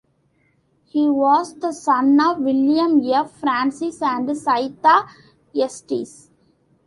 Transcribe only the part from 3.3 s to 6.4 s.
Francis and Scytha Estes.